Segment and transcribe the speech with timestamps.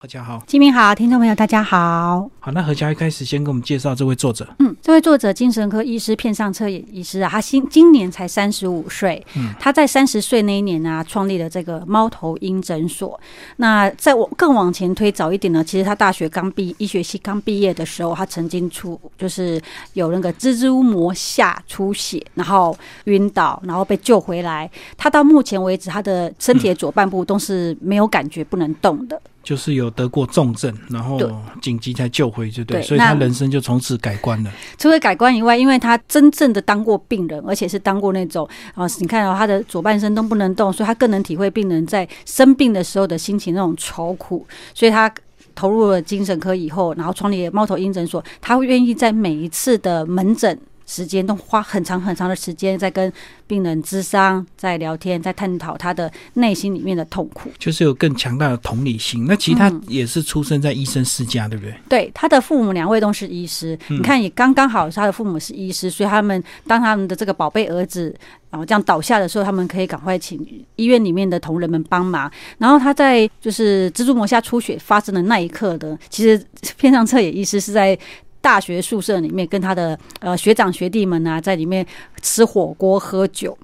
[0.00, 2.30] 何家好，金明好，听众朋友大家好。
[2.38, 4.46] 好，那何家一开始先给我们介绍这位作者。
[4.60, 9.20] 嗯，这位作者精神科医师片上彻也医师啊，他今今年才三十五岁。
[9.34, 13.18] 嗯，他在三十岁那一年呢，创立了这个猫头鹰诊所。
[13.56, 19.60] 那再往更往前推早一点呢，其实他大学刚毕医学系刚毕业的时候，他曾经出就是
[19.94, 22.76] 有那个蜘蛛膜下出血，然后
[23.06, 24.70] 晕倒，然后被救回来。
[24.96, 29.20] 他到目前为止，他的身体的左半部都是没有感觉、不能动的。
[29.48, 31.18] 就是有得过重症，然后
[31.62, 34.52] 紧急才救回，就对，对所以他人生就从此改观了。
[34.76, 45.10] 除了改观以外，因为他真正的当过病人，而且是当过那种啊，你看到、他的左半身都不能动，所以他更能体会病人在生病的时候的心情那种愁苦，所以他
[45.54, 53.12] 投入了精神科以后，然后创立了猫头鹰诊所，他会愿意在每一次的门诊时间都花很长很长的时间在跟
[53.46, 57.50] 病人咨商、在聊天、在探讨他的内心里面的痛苦。
[57.58, 59.26] 就是有更强大的同理心。
[59.26, 61.74] 那其实他嗯也是出生在医生世家，对不对？
[61.88, 68.14] 对，他的父母两位都是医师，嗯你看也刚刚好，他的父母是医师，所以他们当他们的这个宝贝儿子
[68.50, 70.38] 然后这样倒下的时候，他们可以赶快请
[70.76, 72.30] 医院里面的同仁们帮忙。
[72.56, 76.42] 然后他在就是蜘蛛膜下出血发生的那一刻的，其实
[76.78, 77.98] 片上彻也医师是在。
[78.40, 81.86] 大学宿舍里面，跟他的呃学长学弟们啊，在里面
[82.22, 83.56] 吃火锅喝酒。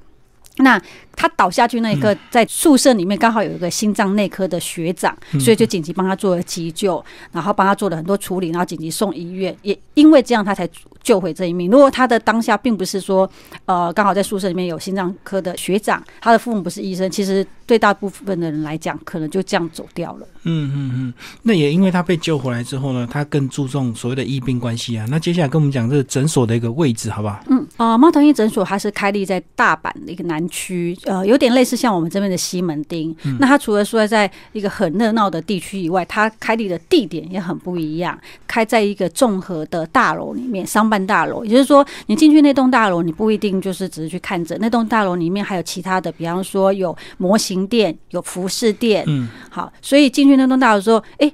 [0.58, 0.80] 那
[1.16, 9.56] 他倒下去那一刻，在宿舍里面刚好有一个心脏内科的学长，所以就紧急帮他做了急救，然后帮他做了很多处理，然后紧急送医院。
[9.62, 10.68] 也因为这样，他才
[11.02, 11.70] 救回这一命。
[11.70, 13.28] 如果他的当下并不是说，
[13.66, 20.26] 呃，刚好在宿舍里面有心脏科的学长，他的父母不是医生，其实对大部分的人来讲，可能就这样走掉了。
[20.44, 21.14] 嗯嗯嗯。
[21.42, 25.06] 那也因为他被救回来之后呢，他更注重所谓的医病关系啊。
[25.10, 27.40] 那接下来跟我们讲这个诊所的一个位置，好不好？
[27.48, 27.53] 嗯，
[27.84, 33.14] 呃，猫头鹰诊所它是开立在大阪的一个南区，呃，有点类似像我们这边的西门町。
[33.38, 41.44] 那它除了说在一个很热闹的地区以外，它开立的地点也很不一样，开在一个综合的大楼里面，商办大楼。
[41.44, 49.04] 也就是说，你进去那栋大楼，你不一定就是只是去看诊，那栋大楼里面还有其他的，比方说有模型店、有服饰店。
[49.08, 51.30] 嗯，好，所以进去那栋大楼之后，哎、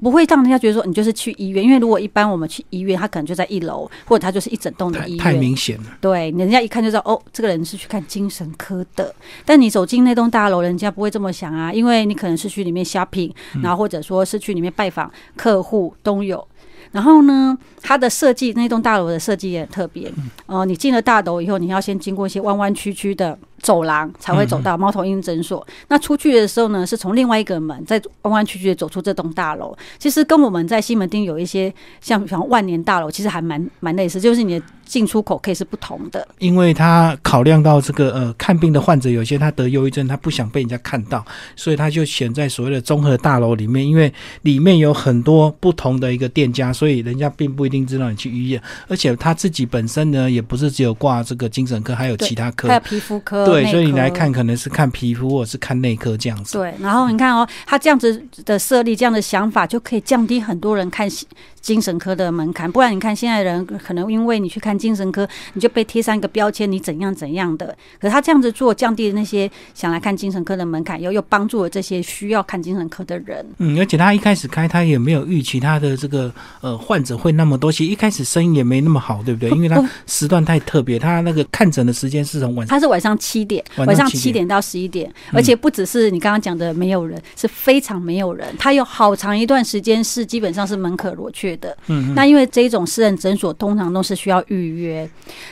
[0.00, 5.18] 不会让人家觉得说你就是去医院，因为如果一般我们去医院，他可能就在一楼，或者他就是一整栋的医院。
[5.18, 5.84] 太太明显了。
[6.00, 9.14] 对，人家一看就知道哦，这个人是去看精神科的。
[9.44, 13.32] 但你走进那栋大楼，人家不会这么想啊，因为你可能是去里面 shopping，
[13.62, 16.46] 然后或者说是去里面拜访客户都有。
[16.92, 20.10] 然后呢，它的设计那栋大楼的设计也很特别。
[20.46, 25.66] 呃，你进了大楼以后，你要先经过一些弯弯曲曲的走廊，才会走到猫头鹰诊所。
[25.88, 29.76] 那出去的时候呢，是从另外一个门，再弯弯曲曲的走出这栋大楼。
[29.98, 36.26] 其实跟我们在西门町有一些像比方万年大楼，其实还蛮蛮类似，就是你的进出口可以是不同的。
[36.38, 44.12] 因为他考量到这个呃看病的患者有些他得忧郁症，他不想被人家看到，所以他就选在所谓的综合大楼里面，因为
[44.42, 56.58] 里面有很多不同的一个店家，所以人家并不一定知道你去医院，而且他自己本身呢也不是只有挂这个精神科，还有其他科还有，皮肤科，对，所以你来看可能是看皮肤或者是看内科这样子。
[56.58, 61.26] 对，然后你看哦，他这样子的设立，这样的想法，就可以降低很多人看心
[61.60, 62.70] 精神科的门槛。
[62.70, 67.66] 不然你看现在人可能因为你去看精神科，你就被贴上一个标签，你怎样怎样的。
[68.00, 73.44] 可是他这样子做，降低了那些想来看精神科的门槛，又又帮助了这些需要看精神科的人。
[73.58, 79.50] 嗯，而且他一开始开，他也没有预期他的这个呃患者会那么多，其实一开始生意也没那么好，对不对？
[79.50, 82.76] 因为他时段太特别，他那个看诊的时间是从晚上。
[82.76, 88.46] 他是晚上七点，晚上晚上7点七点到十一点，而且不只是你刚刚讲的没有人，是非常没有人。
[88.58, 91.76] 他有好长一段时间是基本上是门可罗雀的。
[91.88, 95.08] 嗯，那因为这种私人诊所通常都是需要预约，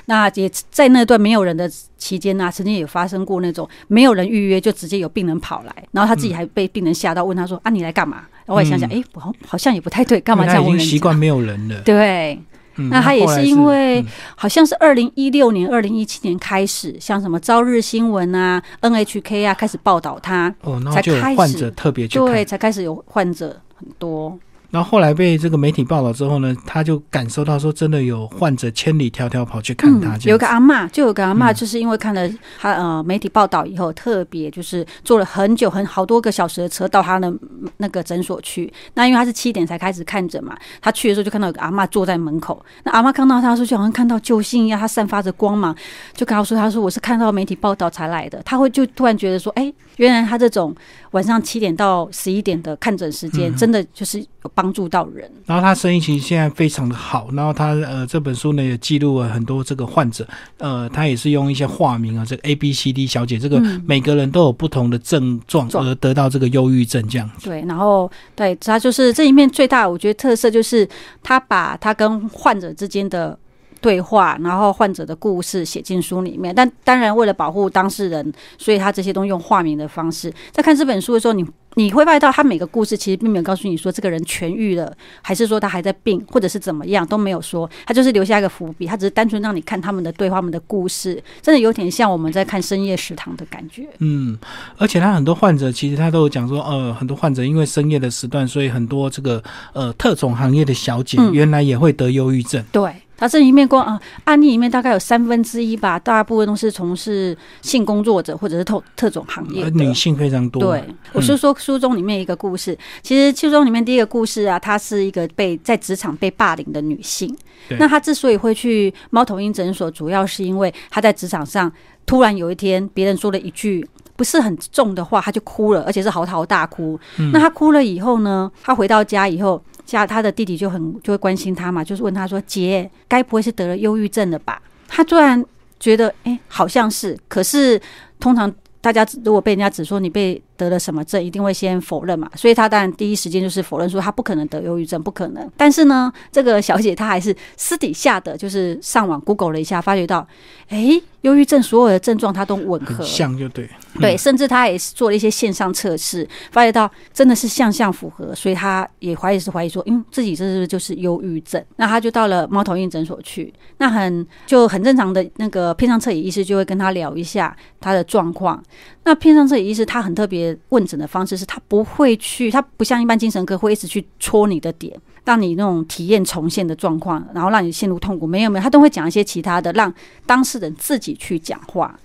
[0.06, 10.78] 那也在那段没有人的期间呢、曾经也发生过那种没有人预约就直接有病人跑来，然后他自己还被病人吓到，问他说：“啊，你来干嘛？”然后我也想想，哎、我好好像也不太对，干嘛这样问？
[10.78, 11.80] 习惯没有人了。
[11.80, 12.38] 对，
[12.76, 14.06] 嗯那他也是因为嗯
[14.36, 24.38] 好像是二零一六年、二零一七年开始，像什么朝日新闻啊、NHK 啊开始报道他，哦，然后才就开始患者特别去对，才开始有患者很多。
[24.70, 30.46] 然后后来被这个媒体报道之后呢，他就感受到说，真的有患者千里迢迢跑去看他，这嗯有个。
[30.46, 32.28] 阿嬷，就有个阿嬷，嗯就是因为看了
[32.58, 37.32] 他呃媒体报道以后，特别就是坐了很久很好多个小时的车到他的
[37.78, 38.72] 那个诊所去。
[38.94, 42.64] 那因为他是七点才开始看诊嘛，他去的时候就看到有个阿嬷坐在门口。
[42.84, 45.76] 那阿嬷看到他说，就好像看到救星一样，他散发着光芒，
[46.14, 50.74] 就跟他说：“他说我是看到媒体报道才来的。”他会就突然觉得说：“哎、原来他这种
[51.10, 55.30] 晚上七点到十一点的看诊时间，嗯真的就是有帮助到人。
[55.46, 60.26] 然后他生意其实现在非常的好，然后他呃这本书呢也记录了很多这个患者，
[60.58, 67.30] 呃他也是用一些化名啊，这个 A B C D 小姐，这个嗯每个人都有不同的症状状而得到这个忧郁症这样。
[67.42, 70.88] 对，然后对他就是这一面最大，我觉得特色就是
[71.22, 73.38] 他把他跟患者之间的
[73.86, 76.52] 对话，然后患者的故事写进书里面。
[76.52, 80.32] 但当然，为了保护当事人，所以他这些都用化名的方式。
[80.50, 84.92] 在看这本书的时候，你你会发现到他每个故事其实并没有告诉你说这个人痊愈了，
[85.22, 93.86] 还是说他还在病，或者是怎么样都没有说，他就是留下一个伏笔，他只是单纯让你看他们的对话、他们的故事，真的有点像我们在看深夜食堂的感觉。
[94.00, 94.36] 嗯，
[94.78, 99.40] 而且他很多患者其实他都有讲说，呃，很多患者因为深夜的时段，所以很多这个
[99.72, 102.64] 呃特种行业的小姐嗯原来也会得忧郁症。
[102.72, 109.64] 对，他这里面光啊、案例里面大概有三分之一吧，大部分都是从事性工作者或者是特特种行业。
[109.64, 110.62] 呃女性非常多。
[110.62, 117.34] 对，我是说书中里面一个故事，其实书中里面第一个故事啊，她是一个被在职场被霸凌的女性。
[117.78, 121.72] 那她之所以会去猫头鹰诊所，主要是因为她在职场上
[122.04, 123.88] 突然有一天别人说了一句。
[124.16, 126.98] 不是很重的话，她就哭了，而且是嚎啕大哭。
[127.34, 135.42] 那她哭了以后呢，她回到家以后，家他的弟弟就很就会关心他嘛，就是问他说：“姐，该不会是得了忧郁症了吧？”他突然
[135.80, 137.16] 觉得，哎、好像是。
[137.28, 137.80] 可是
[138.18, 145.50] 通常大家如果被人家指说你被得了什么症，一定会先否认嘛，所以他当然第一时间就是否认说他不可能得忧郁症，不可能。
[145.56, 150.26] 但是呢，这个小姐她还是私底下的就是上网 Google 了一下，发觉到，
[150.68, 153.68] 哎、忧郁症所有的症状她都吻 合，像就对。
[153.98, 161.64] 对，甚至她也是做了一些线上测试，发觉到真的是相像符合，所以她也怀疑是怀疑说，嗯，自己这是不是就是忧郁症？
[161.76, 168.62] 那她就到了猫头鹰诊所去，那很就很正常的那个片上侧野医师就会跟她聊一下她的状况。
[169.04, 174.94] 那片上侧野医师他很特别问诊的方式是，他不会去，他不像一般精神科会一直去戳你的点。
[175.24, 179.92] 让你那种体验重现的状况，然后让你陷入痛苦，没有没有，他都会讲一些其他的，让
[180.24, 181.98] 当事人自己去讲话。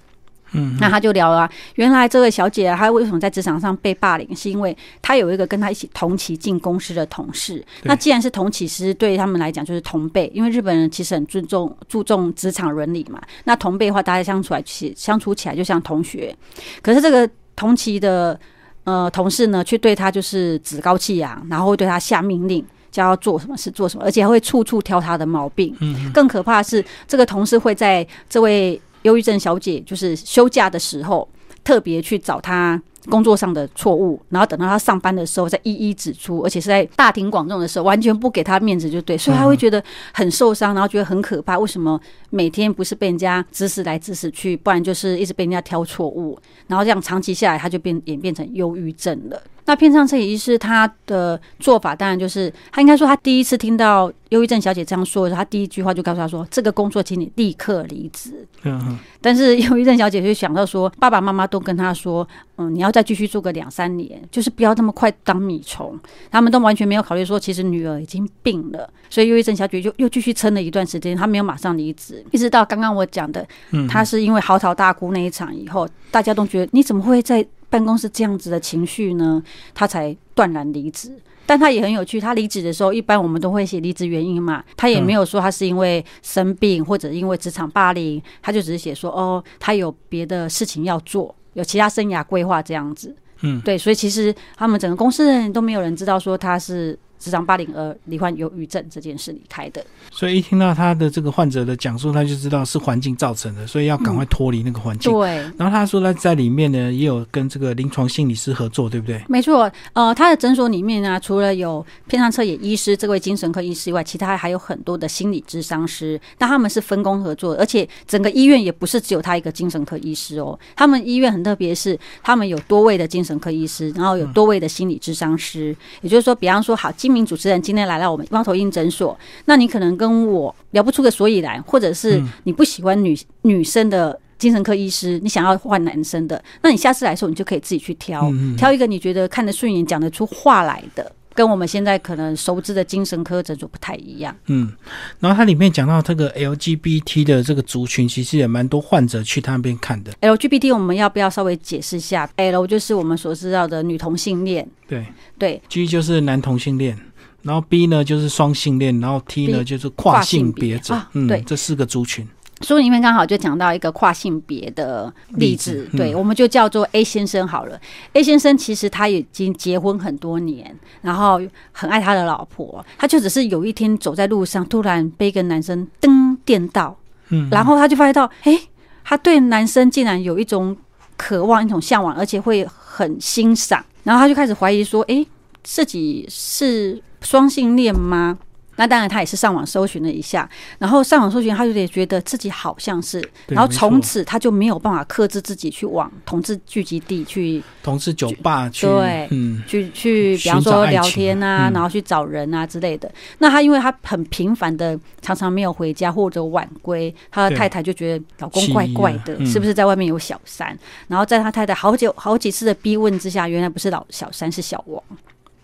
[0.54, 7.64] 嗯，那他就聊了、啊，原来这位小姐啊，她为什么在职场上被霸凌，是因为她有一个跟她一起同期进公司的同事。
[7.84, 13.22] 那既然是同期，其实对他们来讲就是同辈，因为日本人其实很注重注重职场伦理嘛。
[13.44, 16.36] 那同辈的话，大家相处来起相处起来就像同学。
[16.82, 17.30] 可是这个
[17.62, 18.40] 同期的
[18.86, 22.66] 呃同事呢，去对他就是趾高气扬，然后会对他下命令。
[22.92, 25.74] 叫他做什么事做什么，而且还会处处挑他的毛病。
[25.80, 31.26] 嗯，更可怕的是，这个同事会在这位忧郁症小姐就是休假的时候，
[31.64, 41.58] 特别去找他工作上的错误，然后等到他上班的时候再一一指出，而且是在大庭广众的时候，完全不给他面子，就对，所以他会觉得很受伤，然后觉得很可怕。
[41.58, 42.00] 为什么
[42.30, 46.38] 每天不是被人家指使来指使去，不然就是一直被人家挑错误，
[46.68, 49.42] 然后这样长期下来，他就变演变成忧郁症了。
[49.72, 62.28] 那片上这医师他的做法，当然就是他应该说，他第一次听到忧郁症小姐这样说的时候，他第一句话就告诉他说：“这个工作，请你立刻离职。”嗯嗯但是忧郁症小姐就想到说，爸爸妈妈都跟他说，
[62.58, 65.98] 嗯，你要再继续做个两三年，就是不要那么快当米虫。
[66.30, 79.42] 他们都完全没有考虑说，其实女儿已经病了，所以忧郁症小姐就又继续撑了一段时间，她没有马上离职，一直到刚刚我讲的，嗯，她是因为嚎啕大哭那一场以后，大家都觉得你怎么会在办公室这样子的情绪呢？
[79.74, 81.12] 他才断然离职。
[81.44, 93.14] 但他也很有趣，他离职的时候，一般我们都会写离职原因嘛，他也没有说他是因为生病或者因为职场霸凌，他就只是写说哦，他有别的事情要做，有其他生涯规划这样子。
[93.42, 99.86] 嗯，对，所以其实他们整个公司的人都没有人知道说他是职场霸凌而罹患忧郁症这件事离开的。
[100.12, 105.14] 所以一听到他的这个患者的讲述，他就知道是环境造成的，所以要赶快脱离那个环境。
[105.14, 109.24] 对，然后他说他在里面呢，也有跟这个临床心理师合作，对不对？
[109.30, 134.20] 没错，呃，他的诊所里面呢，除了有偏上彻野医师这位精神科医师以外，其他还有很多的心理智商师，那他们是分工合作，而且整个医院也不是只有他一个精神科医师哦，他们医院很特别，是他们有多位的精神科医师，然后有多位的心理智商师，也就是说，比方说，好，金明主持人今天来到我们猫头鹰诊所，那你可能跟我聊不出个所以然，或者是你不喜欢女女生的。
[134.42, 138.28] 精神科医师，你想要换男生的，那你下次来的时候，你就可以自己去挑，
[138.58, 144.36] 挑一个你觉得看得顺眼、讲得出话来的，跟我们现在可能熟知的精神科诊所不太一样。
[144.48, 144.72] 嗯，
[145.20, 150.12] 然后它里面讲到这个 LGBT 的这个族群，其实也蛮多患者去他那边看的。
[150.22, 155.06] LGBT 我们要不要稍微解释一下？L 就是我们所知道的女同性恋，对
[155.38, 156.98] 对，，G 就是男同性恋，
[157.44, 160.94] 然后 B 呢就是双性恋，然后 T 呢就是跨性别者。
[160.94, 162.28] 跨性别啊对嗯，这四个族群。
[162.62, 167.80] 书里面刚好就讲到一个跨性别的例子，对，我们就叫做 A 先生好了。
[168.14, 171.42] A 先生其实他已经结婚很多年，然后
[171.72, 176.98] 很爱他的老婆，他就只是有一天走在路上，突然被一个男生噔电到，
[177.30, 178.60] 嗯，然后他就发现到，诶，
[179.04, 180.76] 他对男生竟然有一种
[181.18, 185.26] 渴望、一种向往，而且会很欣赏，然后他就开始怀疑说，诶，
[185.64, 188.38] 自己是双性恋吗？
[188.82, 203.12] 那当然，他也是上网搜寻了一下，然后上网搜寻，他有点觉得自己好像是，然后从此他就没有办法克制自己去往同志聚集地去同志酒吧去，对嗯，去去，比方说聊天啊，嗯然后去找人啊之类的。
[203.38, 210.76] 那他因为他很频繁的，常常没有回家或者晚归，他的太太就觉得老公怪怪的，嗯是不是在外面有小三？
[211.08, 215.04] 然后在他太太好久好几次的逼问之下，原来不是老小三，是小王。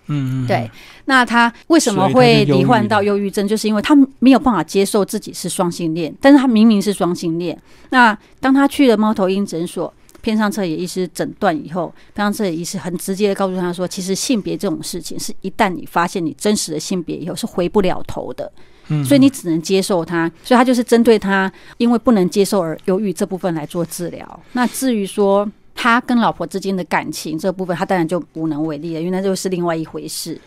[0.07, 0.69] 嗯嗯，对，
[1.05, 3.47] 那他为什么会罹患到忧郁症？
[3.47, 7.57] 就是因为他没有办法接受自己是双性恋，但是他明明是双性恋。
[7.89, 18.51] 那当他去了猫头鹰诊所，偏上侧野医师诊断以后，偏上侧野医师很直接的告诉他说，其实性别这种事情是一旦你发现你真实的性别以后，是回不了头的。
[18.89, 24.39] 嗯所以你只能接受他，所以他就是针对他因为不能接受而忧郁这部分来做治疗。
[24.53, 25.45] 那至于说
[25.77, 30.37] 他跟老婆之间的感情这部分，他当然就无能为力了，因为那就是另外一回事。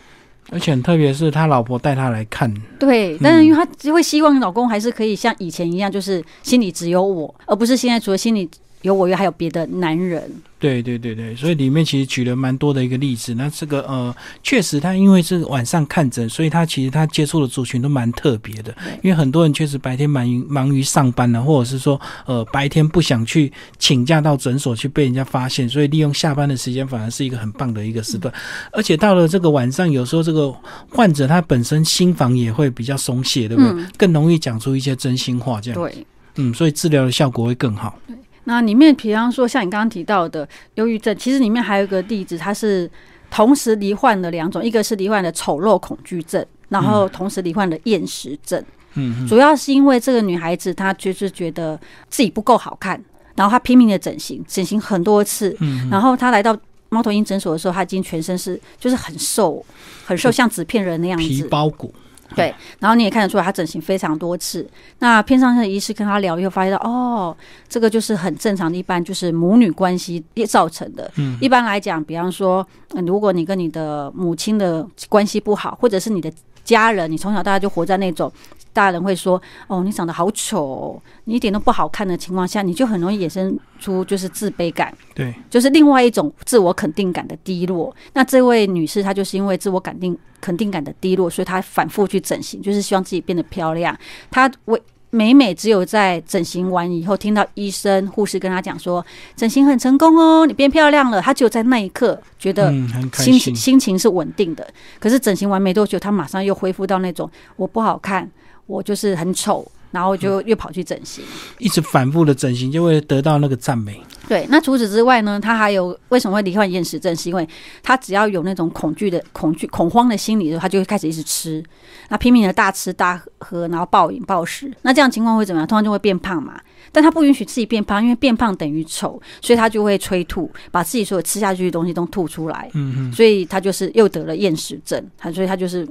[0.51, 8.49] 而且特别是他老婆带他来看，对，但是因为他只会希望老公还是可以像以前一样，就是心里只有我，而不是现在除了心里
[8.81, 10.31] 有我，又还有别的男人。
[10.57, 13.33] 对对对对，所以里面其实举了蛮多的一个例子。
[13.33, 18.71] 那这个呃，确实他因为是晚上看诊，所以他其实他接触的族群都蛮特别的。
[19.01, 28.31] 因为很多人确实白天忙于忙于上班呢，或者是说呃白天不想去请假到诊所去被人家发现，所以利用下班的时间反而是一个很棒的一个时段。
[28.71, 30.53] 而且到了这个晚上，有时候这个
[30.91, 33.71] 患者他本身心房也会比较松懈，对不对？
[33.71, 35.79] 嗯更容易讲出一些真心话，这样。
[35.81, 36.05] 对。
[36.35, 37.97] 嗯，所以治疗的效果会更好。
[38.45, 42.89] 那里面，比方说像你刚刚提到的忧郁症，其实里面还有一个例子，它是
[43.29, 48.59] 同时罹患了两种，一个是罹患了丑陋恐惧症，然后同时罹患了厌食症。
[48.95, 51.79] 嗯嗯主要是因为这个女孩子她就是觉得
[52.09, 53.01] 自己不够好看，
[53.35, 56.57] 然后她拼命的整形，整形很多次，嗯，然后她来到
[56.89, 59.65] 猫头鹰诊所的时候，她已经全身是就是很瘦，
[60.03, 61.47] 很瘦，像纸片人那样皮子。
[61.47, 61.93] 包骨。
[62.35, 64.65] 对，然后你也看得出来，他整形非常多次。
[64.99, 67.35] 那偏上的医师跟他聊以后，发现到哦，
[67.67, 71.11] 这个就是很正常的，一般就是母女关系造成的。
[71.17, 76.31] 嗯一般来讲，比方说，呃如果你跟你的母亲的关系不好，或者是你的
[76.71, 78.31] 家人，你从小到大就活在那种
[78.73, 87.93] 大人会说：“哦，你长得好丑、哦，你一点都不好看”的情况下，你就很容易衍生出就是自卑感，对，就是另外一种自我肯定感的低落。
[88.13, 93.95] 那这位女士她就是因为自我肯定肯定感的低落，所以她反复去整形，就是希望自己变得漂亮。
[94.29, 103.55] 她为每每只有在整形完以后，听到医生、护士跟他讲说整形很成功哦，你变漂亮了，他只有在那一刻觉得嗯，很开心情心。
[103.55, 104.65] 心情是稳定的。
[104.99, 108.29] 可是整形完没多久，他马上又恢复到那种我不好看，
[108.67, 111.23] 我就是很丑，然后就又跑去整形。
[111.59, 114.01] 一直反复的整形，就会得到那个赞美。
[114.27, 117.13] 对，那除此之外呢，他还有为什么会罹患厌食症？
[117.15, 117.45] 是因为
[117.83, 121.61] 他只要有那种恐惧的恐惧、恐慌的心理的时候，他就会开始一直吃，
[122.07, 124.71] 那拼命的大吃大喝，然后暴饮暴食。
[124.83, 125.67] 那这样情况会怎么样？
[125.67, 126.61] 通常就会变胖嘛。
[126.93, 132.69] 但他不允许自己变胖，因为变胖等于丑，所以他就会催吐，把自己所有吃下去的东西都吐出来。
[132.73, 135.87] 嗯嗯，所以他就是又得了厌食症，他所以他就是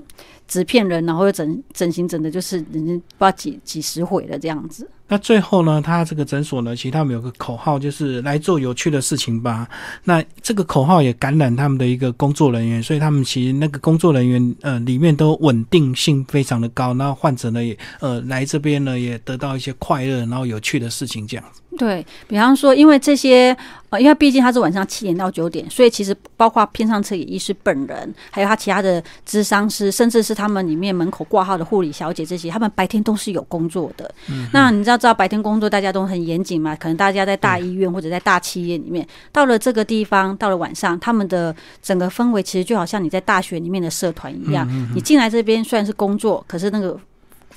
[0.47, 4.89] 纸片人，然后又整整形整的，就是人家不知道几几十回了这样子。
[5.09, 9.69] 那最后呢，他这个诊所呢，其实他们有个口号，就是来做有趣的事情吧。
[10.05, 21.61] 那这个口号也感染他们的一个工作人员，所以他们其实那个工作人员呃里面都稳定性非常的高，然后患者呢也呃来这边呢也得到一些快乐，然后有趣的事情这样子。
[21.77, 23.57] 对比方说，因为这些
[23.91, 34.11] 呃，因为毕竟他是晚上七点到九点，所以其实包括片上车也医师本人，还有他其他的咨商师，甚至是他们里面门口挂号的护理小姐这些，他们白天都是有工作的。
[34.53, 36.75] 那你知道，知道白天工作大家都很严谨嘛？
[36.77, 44.69] 可能大家在大医院或者在大企业里面，到了这个地方，到了晚上，他们的整个氛围其实就好像你在大学里面的社团一样。
[44.95, 46.97] 你进来这边虽然是工作，可是那个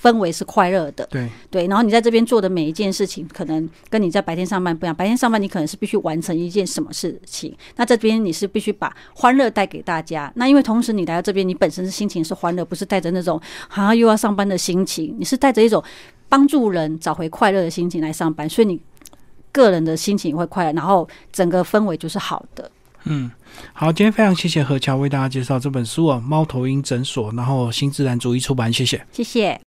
[0.04, 1.08] 氛围是快乐的。
[1.10, 4.94] 对，对，然后你在这边做的每一件事情，可能跟你在白天上班不一样。
[4.94, 10.30] 白天上班你可能是必须完成一件什么事情，那这边你是必须把欢乐带给大家。
[10.36, 15.82] 那因为同时你来到这边，你本身是心情是欢乐，不是带着那种好像又要上班的心情，你是带着一种
[16.28, 18.78] 帮助人找回快乐的心情来上班，所以你
[19.54, 22.70] 个人的心情也会快乐，然后整个氛围就是好的。
[23.06, 23.30] 嗯，
[23.74, 29.06] 好，今天非常谢谢何乔为大家介绍这本书啊，《猫头鹰诊所》，然后新自然主义出版，谢谢。
[29.12, 29.60] 谢谢。